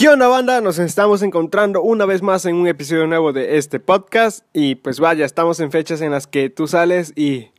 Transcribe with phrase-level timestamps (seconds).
[0.00, 0.62] ¿Qué onda banda?
[0.62, 4.98] Nos estamos encontrando una vez más en un episodio nuevo de este podcast y pues
[4.98, 7.50] vaya, estamos en fechas en las que tú sales y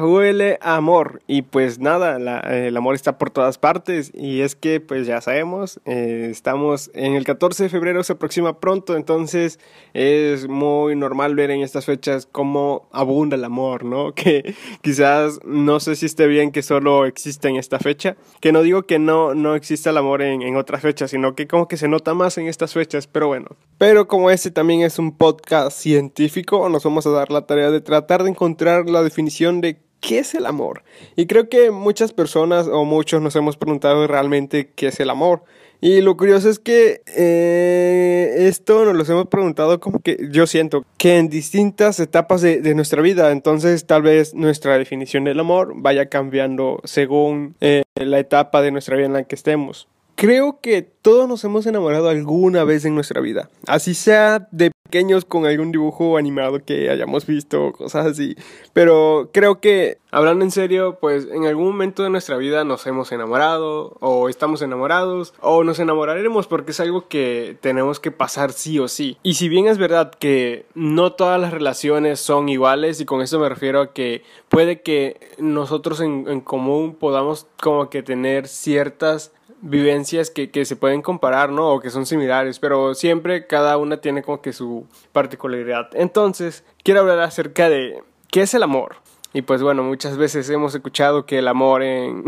[0.00, 2.16] huele amor y pues nada,
[2.50, 7.14] el amor está por todas partes y es que pues ya sabemos, eh, estamos en
[7.14, 9.58] el 14 de febrero, se aproxima pronto, entonces
[9.94, 14.12] es muy normal ver en estas fechas cómo abunda el amor, ¿no?
[14.26, 18.62] Que quizás no sé si esté bien que solo exista en esta fecha, que no
[18.62, 21.76] digo que no, no exista el amor en, en otras fechas, sino que como que
[21.76, 23.48] se nota más en estas fechas, pero bueno.
[23.78, 27.80] Pero como este también es un podcast científico, nos vamos a dar la tarea de
[27.80, 30.82] tratar de encontrar la definición de ¿qué es el amor?
[31.16, 35.42] Y creo que muchas personas o muchos nos hemos preguntado realmente qué es el amor.
[35.80, 40.84] Y lo curioso es que eh, esto nos lo hemos preguntado como que yo siento
[40.96, 46.06] que en distintas etapas de, nuestra vida, entonces tal vez nuestra definición del amor vaya
[46.06, 49.86] cambiando según eh, la etapa de nuestra vida en la que estemos.
[50.16, 55.26] Creo que todos nos hemos enamorado alguna vez en nuestra vida, así sea de pequeños
[55.26, 58.34] con algún dibujo animado que hayamos visto, cosas así.
[58.72, 63.12] Pero creo que, hablando en serio, pues en algún momento de nuestra vida nos hemos
[63.12, 68.78] enamorado, o estamos enamorados, o nos enamoraremos porque es algo que tenemos que pasar sí
[68.78, 69.18] o sí.
[69.22, 73.38] Y si bien es verdad que no todas las relaciones son iguales, y con eso
[73.38, 79.32] me refiero a que puede que nosotros en, en común podamos como que tener ciertas
[79.60, 81.72] vivencias que, que, se pueden comparar, ¿no?
[81.72, 85.88] O que son similares, pero siempre cada una tiene como que su particularidad.
[85.94, 88.96] Entonces, quiero hablar acerca de qué es el amor.
[89.32, 92.24] Y pues bueno, muchas veces hemos escuchado que el amor en,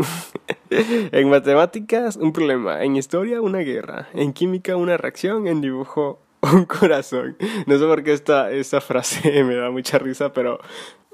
[0.69, 6.65] en matemáticas, un problema, en historia, una guerra, en química, una reacción, en dibujo, un
[6.65, 7.37] corazón.
[7.65, 10.59] No sé por qué esta, esta frase me da mucha risa, pero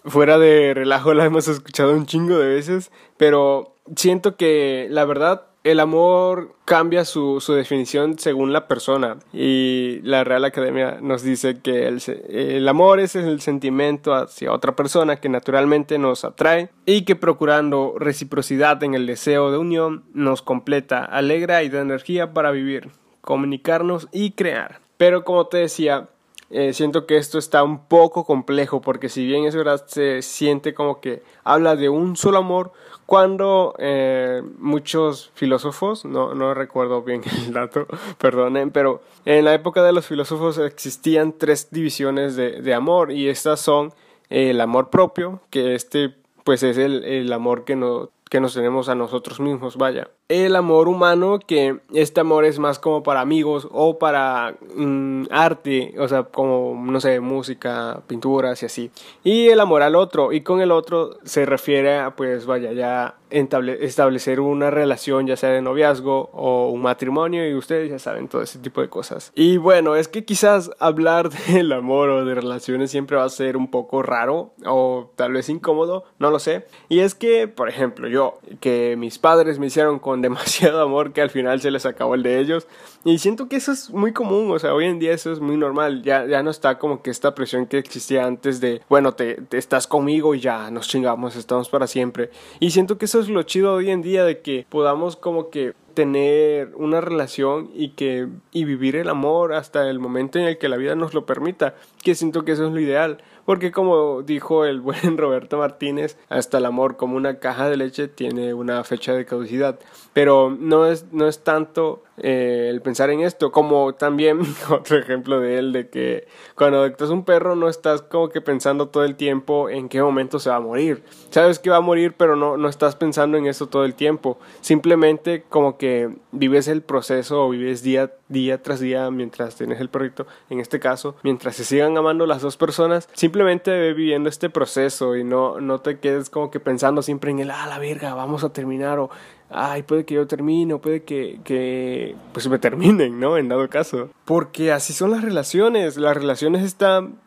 [0.03, 5.47] fuera de relajo la hemos escuchado un chingo de veces, pero siento que la verdad
[5.65, 11.59] el amor cambia su, su, definición según la persona y la Real Academia nos dice
[11.59, 11.99] que el,
[12.29, 17.95] el, amor es el sentimiento hacia otra persona que naturalmente nos atrae y que procurando
[17.97, 22.91] reciprocidad en el deseo de unión nos completa, alegra y da energía para vivir,
[23.21, 24.81] comunicarnos y crear.
[24.97, 26.09] Pero como te decía,
[26.49, 30.73] eh, siento que esto está un poco complejo porque si bien es verdad se siente
[30.73, 32.71] como que habla de un solo amor,
[33.05, 39.83] cuando eh, muchos filósofos, no, no recuerdo bien el dato, perdonen, pero en la época
[39.83, 43.93] de los filósofos existían tres divisiones de, de amor y estas son
[44.29, 48.87] el amor propio, que este pues es el, el amor que, no, que nos tenemos
[48.87, 53.67] a nosotros mismos, vaya el amor humano, que este amor es más como para amigos
[53.71, 58.91] o para mm, arte, o sea, como, no sé, música, pinturas y así.
[59.23, 63.17] Y el amor al otro, y con el otro se refiere a, pues, vaya, ya
[63.29, 68.41] establecer una relación, ya sea de noviazgo o un matrimonio, y ustedes ya saben todo
[68.41, 69.31] ese tipo de cosas.
[69.35, 73.57] Y bueno, es que quizás hablar del amor o de relaciones siempre va a ser
[73.57, 76.65] un poco raro o tal vez incómodo, no lo sé.
[76.89, 81.21] Y es que, por ejemplo, yo, que mis padres me hicieron con demasiado amor que
[81.21, 82.67] al final se les acabó el de ellos.
[83.03, 85.57] Y siento que eso es muy común, o sea, hoy en día eso es muy
[85.57, 86.01] normal.
[86.03, 89.57] Ya, ya no está como que esta presión que existía antes de, bueno, te, te
[89.57, 92.29] estás conmigo y ya nos chingamos, estamos para siempre.
[92.59, 95.73] Y siento que eso es lo chido hoy en día de que podamos como que
[95.95, 100.69] tener una relación y que y vivir el amor hasta el momento en el que
[100.69, 104.65] la vida nos lo permita, que siento que eso es lo ideal porque como dijo
[104.65, 109.13] el buen Roberto Martínez, hasta el amor como una caja de leche tiene una fecha
[109.13, 109.79] de caducidad,
[110.13, 114.39] pero no es, no es tanto eh, el pensar en esto, como también
[114.69, 118.87] otro ejemplo de él, de que cuando adoptas un perro no estás como que pensando
[118.87, 122.13] todo el tiempo en qué momento se va a morir, sabes que va a morir,
[122.17, 126.81] pero no, no estás pensando en eso todo el tiempo, simplemente como que vives el
[126.81, 131.55] proceso o vives día, día tras día mientras tienes el perrito, en este caso, mientras
[131.55, 135.99] se sigan amando las dos personas, simplemente ve viviendo este proceso y no, no te
[135.99, 139.09] quedes como que pensando siempre en el, ah, la verga, vamos a terminar o,
[139.49, 143.37] ay, puede que yo termine o puede que, que, pues me terminen, ¿no?
[143.37, 144.09] En dado caso.
[144.25, 147.19] Porque así son las relaciones, las relaciones están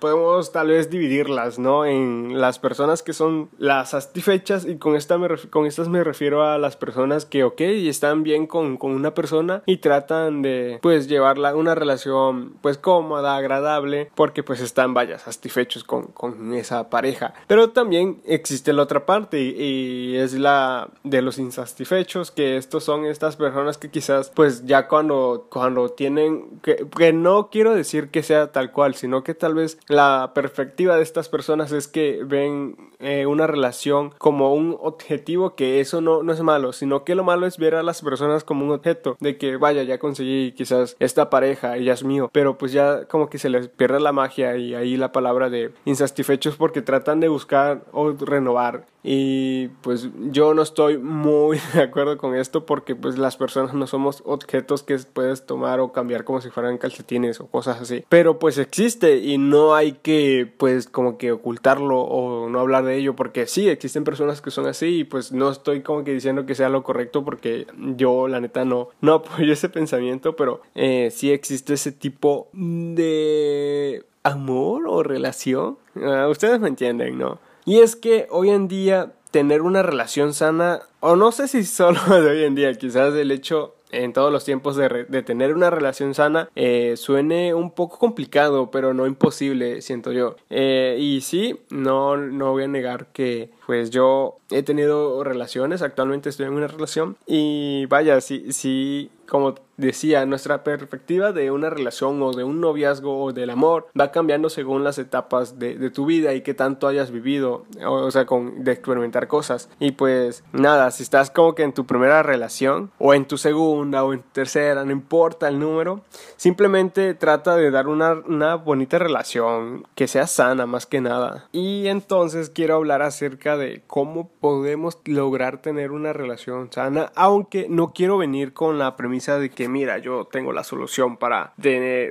[0.00, 1.84] podemos tal vez dividirlas, ¿no?
[1.84, 6.44] En las personas que son las satisfechas y con, esta me con estas me refiero
[6.44, 11.08] a las personas que, ok, están bien con, con una persona y tratan de, pues,
[11.08, 17.34] llevarla una relación, pues, cómoda, agradable, porque, pues, están, vaya, satisfechos con, con esa pareja.
[17.46, 23.06] Pero también existe la otra parte y, es la de los insatisfechos, que estos son
[23.06, 28.22] estas personas que quizás, pues, ya cuando, cuando tienen, que, que no quiero decir que
[28.22, 32.22] sea tal cual, sino que tal tal vez la perspectiva de estas personas es que
[32.24, 37.14] ven eh, una relación como un objetivo, que eso no, no es malo, sino que
[37.14, 40.52] lo malo es ver a las personas como un objeto, de que vaya, ya conseguí
[40.52, 44.12] quizás esta pareja ya es mío, pero pues ya como que se les pierde la
[44.12, 50.08] magia y ahí la palabra de insatisfechos porque tratan de buscar o renovar y pues
[50.30, 54.82] yo no estoy muy de acuerdo con esto porque pues las personas no somos objetos
[54.82, 58.04] que puedes tomar o cambiar como si fueran calcetines o cosas así.
[58.08, 62.96] Pero pues existe y no hay que pues como que ocultarlo o no hablar de
[62.96, 66.46] ello porque sí, existen personas que son así y pues no estoy como que diciendo
[66.46, 71.10] que sea lo correcto porque yo la neta no, no apoyo ese pensamiento, pero eh,
[71.10, 75.78] sí existe ese tipo de amor o relación.
[75.96, 77.38] Ah, ustedes me entienden, ¿no?
[77.64, 82.00] Y es que hoy en día tener una relación sana, o no sé si solo
[82.08, 86.14] de hoy en día, quizás el hecho en todos los tiempos de, tener una relación
[86.14, 90.36] sana eh, suene un poco complicado, pero no imposible, siento yo.
[90.50, 96.28] Eh, y sí, no, no voy a negar que pues yo he tenido relaciones, actualmente
[96.28, 102.22] estoy en una relación y vaya, sí, sí como decía, nuestra perspectiva de una relación
[102.22, 106.34] o de un noviazgo o del amor va cambiando según las etapas de, tu vida
[106.34, 109.70] y qué tanto hayas vivido, o, sea, con, de experimentar cosas.
[109.80, 114.04] Y pues nada, si estás como que en tu primera relación o en tu segunda
[114.04, 116.02] o en tercera, no importa el número,
[116.36, 121.48] simplemente trata de dar una, una bonita relación que sea sana más que nada.
[121.52, 127.92] Y entonces quiero hablar acerca de cómo podemos lograr tener una relación sana, aunque no
[127.92, 131.54] quiero venir con la premisa de que mira, yo tengo la solución para,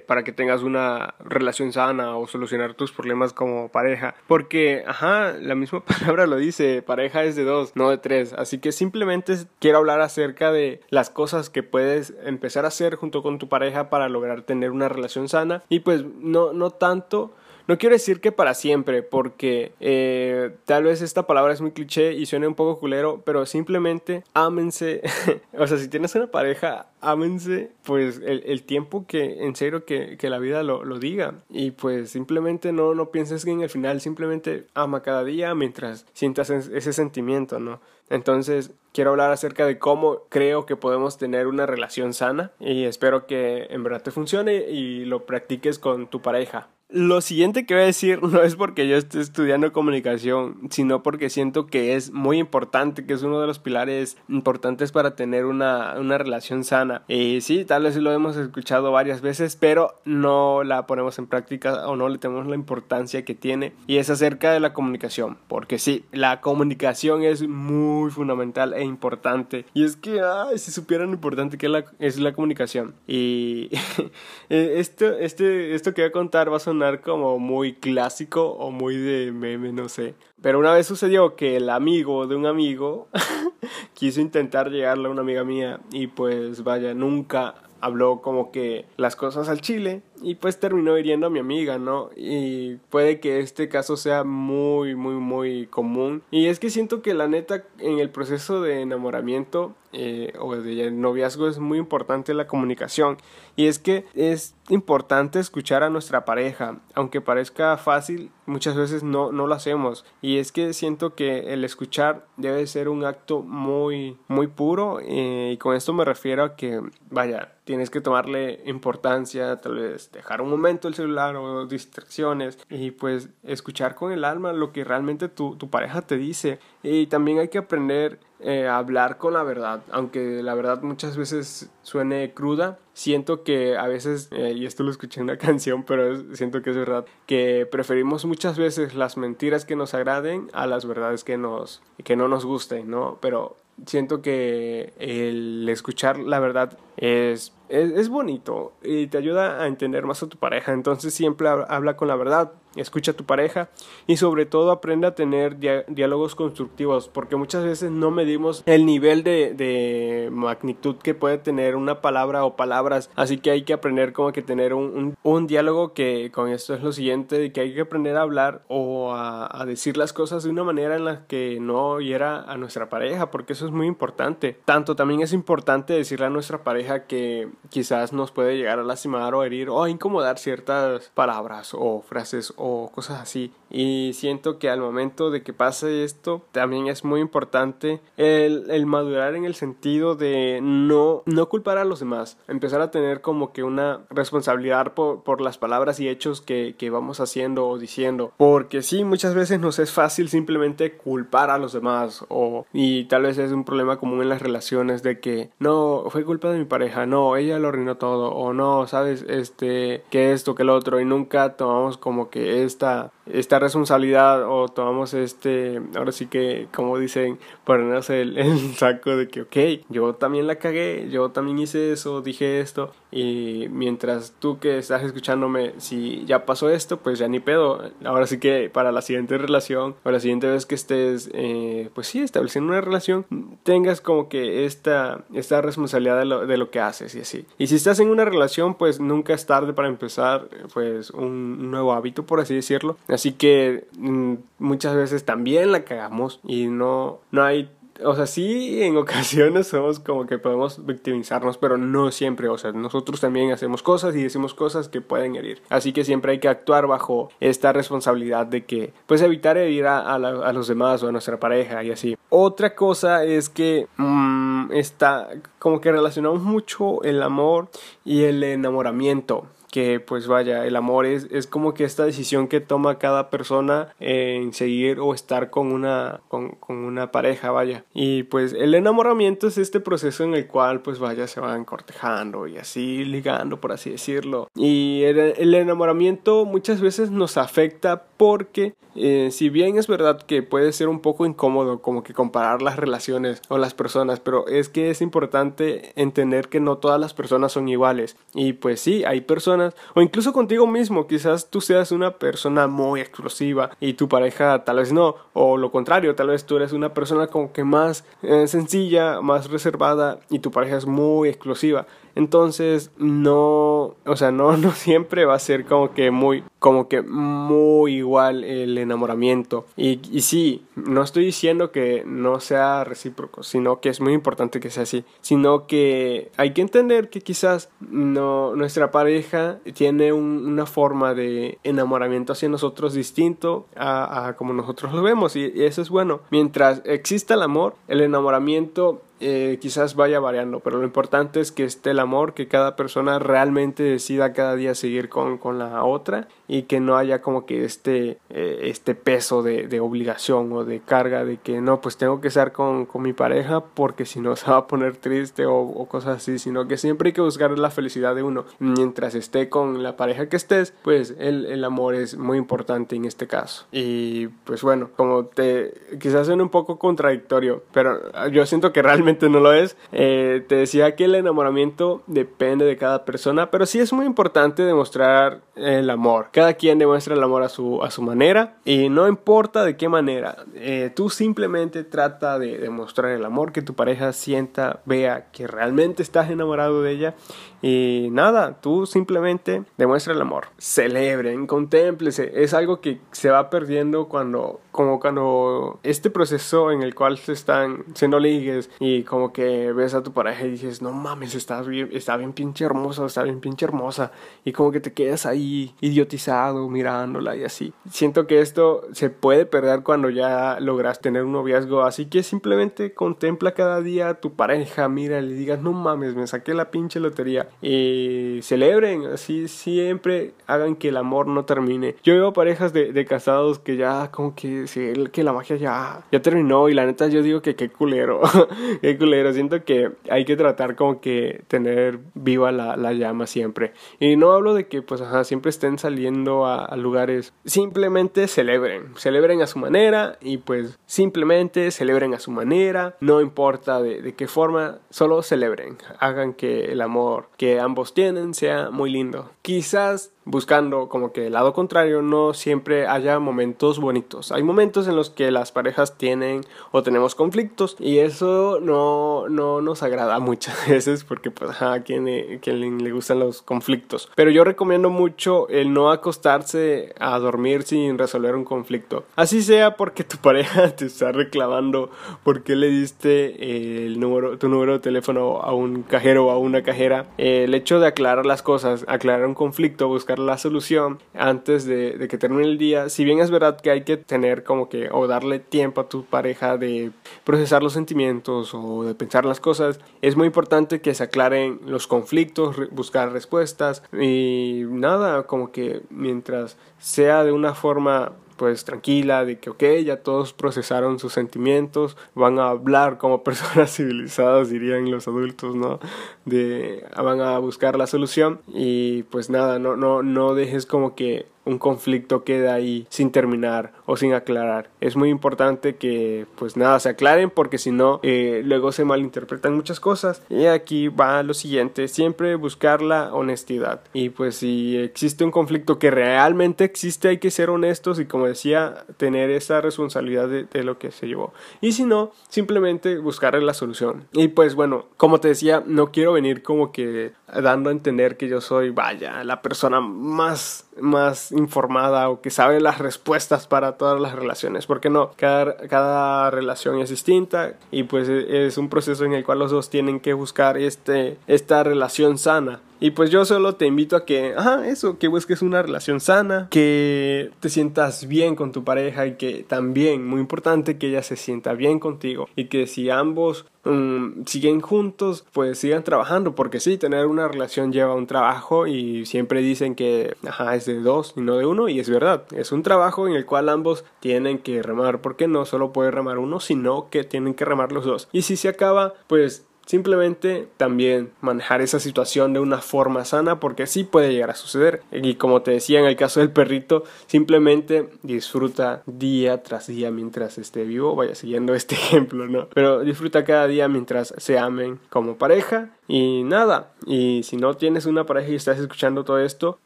[0.08, 4.16] para que tengas una relación sana o solucionar tus problemas como pareja.
[4.28, 8.34] Porque, ajá, la misma palabra lo dice, pareja es de dos, no de tres.
[8.34, 13.24] Así que simplemente quiero hablar acerca de las cosas que puedes empezar a hacer junto
[13.24, 15.64] con tu pareja para lograr tener una relación sana.
[15.70, 17.34] Y pues no, no tanto
[17.72, 22.12] no quiero decir que para siempre, porque eh, tal vez esta palabra es muy cliché
[22.12, 25.02] y suena un poco culero, pero simplemente ámense.
[25.58, 30.38] o sea, si tienes una pareja, ámense, pues el, tiempo que, en serio, que, la
[30.38, 31.36] vida lo, diga.
[31.50, 36.06] Y pues simplemente no, no pienses que en el final, simplemente ama cada día mientras
[36.12, 37.80] sientas ese sentimiento, ¿no?
[38.10, 43.28] Entonces, quiero hablar acerca de cómo creo que podemos tener una relación sana y espero
[43.28, 46.68] que en verdad te funcione y lo practiques con tu pareja.
[46.92, 51.30] Lo siguiente que voy a decir no es porque yo esté estudiando comunicación, sino porque
[51.30, 55.96] siento que es muy importante, que es uno de los pilares importantes para tener una,
[55.98, 57.04] una relación sana.
[57.08, 61.88] Y sí, tal vez lo hemos escuchado varias veces, pero no la ponemos en práctica
[61.88, 63.74] o no le tenemos la importancia que tiene.
[63.88, 69.66] Y es acerca de la comunicación, porque sí, la comunicación es muy fundamental e importante.
[69.74, 72.96] Y es que, ay, si supieran lo importante que es la, es la comunicación.
[73.08, 73.70] Y
[74.50, 78.98] esto, este, esto que voy a contar va a sonar como muy clásico o muy
[78.98, 80.16] de meme, no sé.
[80.42, 83.08] Pero una vez sucedió que el amigo de un amigo
[83.94, 89.16] quiso intentar llegarle a una amiga mía y pues vaya, nunca habló como que las
[89.16, 92.10] cosas al chile y pues terminó hiriendo a mi amiga, ¿no?
[92.16, 96.24] Y puede que este caso sea muy, muy, muy común.
[96.32, 100.92] Y es que siento que la neta en el proceso de enamoramiento eh, o de
[100.92, 103.18] noviazgo es muy importante la comunicación.
[103.56, 109.32] Y es que es importante escuchar a nuestra pareja, aunque parezca fácil, muchas veces no,
[109.32, 110.06] no lo hacemos.
[110.22, 115.00] Y es que siento que el escuchar debe ser un acto muy, muy puro.
[115.02, 120.12] Eh, y con esto me refiero a que, vaya, tienes que tomarle importancia, tal vez
[120.12, 124.84] dejar un momento el celular o distracciones y pues escuchar con el alma lo que
[124.84, 126.60] realmente tu, tu pareja te dice.
[126.82, 131.70] Y también hay que aprender eh, hablar con la verdad, aunque la verdad muchas veces
[131.84, 132.80] suene cruda.
[132.94, 136.72] Siento que a veces, eh, y esto lo escuché en una canción, pero siento que
[136.72, 141.38] es verdad, que preferimos muchas veces las mentiras que nos agraden a las verdades que,
[141.38, 143.18] nos, que no nos gusten, ¿no?
[143.22, 150.06] Pero siento que el escuchar la verdad es, es, bonito y te ayuda a entender
[150.06, 150.74] más a tu pareja.
[150.74, 153.70] Entonces siempre habla con la verdad, escucha a tu pareja
[154.08, 159.24] y sobre todo aprende a tener diálogos constructivos porque muchas veces no medimos el nivel
[159.24, 163.10] de, de, magnitud que puede tener una palabra o palabras.
[163.16, 166.82] Así que hay que aprender como que tener un, un, diálogo que con esto es
[166.82, 170.44] lo siguiente, de que hay que aprender a hablar o a, a decir las cosas
[170.44, 173.88] de una manera en la que no hiera a nuestra pareja porque eso es muy
[173.88, 174.60] importante.
[174.66, 179.36] Tanto también es importante decirle a nuestra pareja que quizás nos puede llegar a lastimar
[179.36, 183.52] o herir o incomodar ciertas palabras o frases o cosas así.
[183.70, 188.86] Y siento que al momento de que pase esto, también es muy importante el, el
[188.86, 193.54] madurar en el sentido de no, no culpar a los demás, empezar a tener como
[193.54, 198.34] que una responsabilidad por, por las palabras y hechos que, que vamos haciendo o diciendo.
[198.38, 203.24] Porque sí, muchas veces nos es fácil simplemente culpar a los demás o y tal
[203.24, 206.66] vez es un problema común en las relaciones de que no, fue culpa de mi
[206.66, 211.00] pareja, no, ella lo arruinó todo o no, sabes, este, que esto, que lo otro
[211.00, 216.98] y nunca tomamos como que esta esta responsabilidad o tomamos este, ahora sí que, como
[216.98, 221.92] dicen, ponernos el, el saco de que, ok, yo también la cagué, yo también hice
[221.92, 227.28] eso, dije esto, y mientras tú que estás escuchándome, si ya pasó esto, pues ya
[227.28, 227.92] ni pedo.
[228.06, 232.08] Ahora sí que para la siguiente relación o la siguiente vez que estés, eh, pues
[232.08, 233.26] sí, estableciendo una relación,
[233.64, 237.46] tengas como que esta, esta responsabilidad de lo, que haces y así.
[237.58, 241.92] Y si estás en una relación, pues nunca es tarde para empezar, pues un nuevo
[241.92, 242.98] hábito, por así decirlo.
[243.08, 247.70] Así que mm, muchas veces también la cagamos y no, no hay
[248.04, 252.48] o sea, sí, en ocasiones somos como que podemos victimizarnos, pero no siempre.
[252.48, 255.62] O sea, nosotros también hacemos cosas y decimos cosas que pueden herir.
[255.70, 260.18] Así que siempre hay que actuar bajo esta responsabilidad de que, pues, evitar herir a,
[260.54, 262.18] los demás o a nuestra pareja y así.
[262.30, 265.30] Otra cosa es que mm, está
[265.60, 267.70] como que relacionamos mucho el amor
[268.04, 272.60] y el enamoramiento que pues vaya, el amor es, es como que esta decisión que
[272.60, 277.86] toma cada persona en seguir o estar con una, con, con, una pareja, vaya.
[277.94, 282.48] Y pues el enamoramiento es este proceso en el cual pues vaya, se van cortejando
[282.48, 284.50] y así ligando, por así decirlo.
[284.56, 290.44] Y el, el enamoramiento muchas veces nos afecta porque eh, si bien es verdad que
[290.44, 294.70] puede ser un poco incómodo como que comparar las relaciones o las personas, pero es
[294.70, 298.16] que es importante entender que no todas las personas son iguales.
[298.36, 303.02] Y pues sí, hay personas o incluso contigo mismo, quizás tú seas una persona muy
[303.02, 306.94] explosiva y tu pareja tal vez no, o lo contrario, tal vez tú eres una
[306.94, 311.88] persona como que más eh, sencilla, más reservada y tu pareja es muy explosiva.
[312.14, 317.02] Entonces, no, o sea, no, no siempre va a ser como que muy, como que
[317.02, 319.66] muy igual el enamoramiento.
[319.78, 324.60] Y, y sí, no estoy diciendo que no sea recíproco, sino que es muy importante
[324.60, 325.04] que sea así.
[325.22, 332.34] Sino que hay que entender que quizás no, nuestra pareja tiene una forma de enamoramiento
[332.34, 335.36] hacia nosotros distinto a, como nosotros lo vemos.
[335.36, 336.22] Y eso es bueno.
[336.30, 341.64] Mientras exista el amor, el enamoramiento eh, quizás vaya variando, pero lo importante es que
[341.64, 346.28] esté el amor, que cada persona realmente decida cada día seguir con, con la otra
[346.48, 350.80] y que no haya como que este, eh, este peso de, de, obligación o de
[350.80, 354.36] carga de que no, pues tengo que estar con, con mi pareja porque si no
[354.36, 357.58] se va a poner triste o, o, cosas así, sino que siempre hay que buscar
[357.58, 358.46] la felicidad de uno.
[358.60, 363.06] Mientras esté con la pareja que estés, pues el, el amor es muy importante en
[363.06, 363.68] este caso.
[363.72, 368.00] Y pues bueno, como te quizás suene un poco contradictorio, pero
[368.30, 369.78] yo siento que realmente no lo es.
[369.92, 374.64] Eh, te decía que el enamoramiento depende de cada persona, pero sí es muy importante
[374.64, 376.30] demostrar el amor.
[376.32, 379.90] Cada quien demuestra el amor a su, a su manera y no importa de qué
[379.90, 380.38] manera.
[380.56, 386.04] Eh, tú simplemente trata de demostrar el amor que tu pareja sienta, vea que realmente
[386.04, 387.16] estás enamorado de ella
[387.62, 390.48] y nada, tú simplemente demuestra el amor.
[390.58, 392.32] Celebren, contémplese.
[392.44, 397.34] Es algo que se va perdiendo cuando, como cuando este proceso en el cual se
[397.34, 401.68] están siendo ligues y como que ves a tu pareja y dices, no mames, estás
[401.68, 404.12] bien, está bien pinche hermosa, está bien pinche hermosa.
[404.44, 407.74] Y como que te quedas ahí idiotizado mirándola y así.
[407.90, 411.84] Siento que esto se puede perder cuando ya logras tener un noviazgo.
[411.84, 416.26] Así que simplemente contempla cada día a tu pareja, mira le digas, no mames, me
[416.26, 421.96] saqué la pinche lotería y celebren, así siempre hagan que el amor no termine.
[422.04, 424.66] Yo veo parejas de, de casados que ya como que,
[425.12, 428.22] que la magia ya, ya terminó y la neta yo digo que qué culero,
[428.82, 433.74] qué culero, siento que hay que tratar como que tener viva la, la llama siempre.
[434.00, 439.42] Y no hablo de que pues ajá, siempre estén saliendo a, lugares, simplemente celebren, celebren
[439.42, 444.80] a su manera y pues simplemente celebren a su manera, no importa de qué forma,
[444.90, 449.32] solo celebren, hagan que el amor que ambos tienen sea muy lindo.
[449.42, 454.32] Quizás buscando como que el lado contrario no siempre haya momentos bonitos.
[454.32, 459.62] Hay momentos en los que las parejas tienen o tenemos conflictos y eso no, no
[459.62, 464.12] nos agrada muchas veces porque pues a quien, quien le gustan los conflictos.
[464.16, 469.06] Pero yo recomiendo mucho el no acostarse a dormir sin resolver un conflicto.
[469.16, 471.90] Así sea porque tu pareja te está reclamando
[472.24, 476.62] porque le diste el número, tu número de teléfono a un cajero o a una
[476.62, 477.08] cajera.
[477.18, 481.98] Eh, el hecho de aclarar las cosas, aclarar un conflicto, buscar la solución antes de,
[481.98, 484.90] de, que termine el día, si bien es verdad que hay que tener como que
[484.92, 486.92] o darle tiempo a tu pareja de
[487.24, 491.88] procesar los sentimientos o de pensar las cosas, es muy importante que se aclaren los
[491.88, 499.38] conflictos, buscar respuestas y nada, como que mientras sea de una forma pues tranquila, de
[499.38, 505.08] que ok, ya todos procesaron sus sentimientos, van a hablar como personas civilizadas, dirían los
[505.08, 505.80] adultos, ¿no?
[506.26, 511.28] De, van a buscar la solución y pues nada, no, no, no dejes como que
[511.46, 514.70] un conflicto queda ahí sin terminar o sin aclarar.
[514.80, 519.56] Es muy importante que pues nada se aclaren porque si no eh, luego se malinterpretan
[519.56, 520.22] muchas cosas.
[520.30, 523.82] Y aquí va lo siguiente, siempre buscar la honestidad.
[523.94, 528.28] Y pues si existe un conflicto que realmente existe hay que ser honestos y como
[528.28, 531.34] decía tener esa responsabilidad de, de lo que se llevó.
[531.60, 534.08] Y si no, simplemente buscar la solución.
[534.14, 538.28] Y pues bueno, como te decía, no quiero venir como que dando a entender que
[538.28, 544.00] yo soy, vaya, la persona más, más informada o que sabe las respuestas para todas
[544.00, 549.06] las relaciones, porque no, cada, cada relación es distinta y pues e, es un proceso
[549.06, 552.60] en el cual los dos tienen que buscar este, esta relación sana.
[552.82, 556.48] Y pues yo solo te invito a que, ajá, eso, que busques una relación sana,
[556.50, 561.16] que te sientas bien con tu pareja y que también, muy importante, que ella se
[561.16, 566.80] sienta bien contigo y que si ambos um, siguen juntos, pues sigan trabajando, porque sí,
[566.80, 571.22] tener una relación lleva un trabajo y siempre dicen que, ajá, es de dos y
[571.22, 574.64] no de uno y es verdad, es un trabajo en el cual ambos tienen que
[574.64, 578.10] remar, porque no solo puede remar uno, sino que tienen que remar los dos.
[578.12, 583.68] Y si se acaba, pues Simplemente también manejar esa situación de una forma sana porque
[583.68, 584.82] sí puede llegar a suceder.
[584.92, 590.38] Y como te decía en el caso del perrito, simplemente disfruta día tras día mientras
[590.38, 590.96] esté vivo.
[590.96, 592.48] Vaya siguiendo este ejemplo, ¿no?
[592.54, 597.86] Pero disfruta cada día mientras se amen como pareja y nada, y si no tienes
[597.86, 599.60] una pareja y estás escuchando todo esto,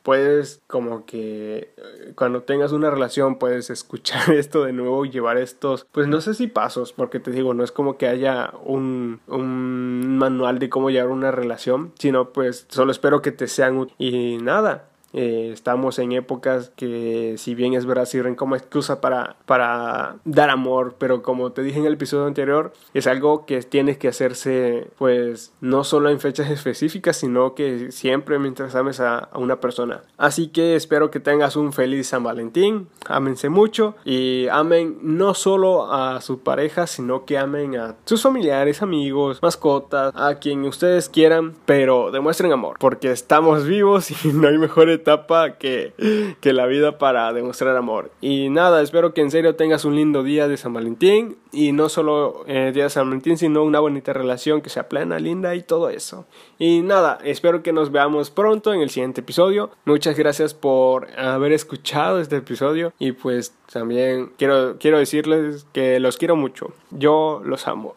[0.01, 5.38] puedes como que eh, cuando tengas una relación puedes escuchar esto de nuevo y llevar
[5.38, 9.20] estos, pues no sé si pasos, porque te digo, no es como que haya un,
[9.27, 13.91] un manual de cómo llevar una relación, sino pues solo espero que te sean.
[14.00, 19.38] Y nada, eh, estamos en épocas que si bien es verdad sirven como excusa para,
[19.46, 23.98] para dar amor, pero como te dije en el episodio anterior, es algo que tienes
[23.98, 29.38] que hacerse pues no solo en fechas específicas, sino que siempre mientras ames a, a
[29.38, 30.02] una persona.
[30.18, 35.94] Así que espero que tengas un feliz San Valentín, ámense mucho y amen no solo
[35.94, 41.56] a su pareja, sino que amen a sus familiares, amigos, mascotas, a quien ustedes quieran,
[41.66, 45.94] pero demuestren amor, porque estamos vivos y no hay mejores etapa que,
[46.41, 48.11] la vida para demostrar amor.
[48.22, 51.89] Y nada, espero que en serio tengas un lindo día de San Valentín y no
[51.89, 55.61] solo eh, día de San Valentín, sino una bonita relación que sea plena, linda y
[55.61, 56.25] todo eso.
[56.57, 59.70] Y nada, espero que nos veamos pronto en el siguiente episodio.
[59.85, 66.18] Muchas gracias por haber escuchado este episodio y pues también quiero, quiero decirles que los
[66.18, 66.74] quiero mucho.
[66.91, 67.94] Yo los amo.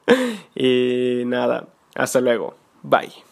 [0.54, 2.54] y nada, hasta luego.
[2.82, 3.25] Bye.